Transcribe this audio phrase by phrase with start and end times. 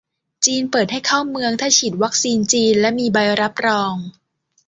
[0.45, 3.95] จีนเปิดให้เข้าเมืองถ้าฉีดวัคซีนจีนและมีใบรับรอง